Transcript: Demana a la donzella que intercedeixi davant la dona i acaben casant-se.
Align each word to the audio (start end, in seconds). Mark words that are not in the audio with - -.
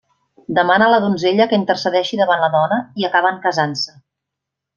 Demana 0.59 0.85
a 0.87 0.93
la 0.93 1.01
donzella 1.03 1.47
que 1.51 1.59
intercedeixi 1.63 2.19
davant 2.23 2.41
la 2.45 2.49
dona 2.57 2.81
i 3.03 3.07
acaben 3.11 3.39
casant-se. 3.45 3.95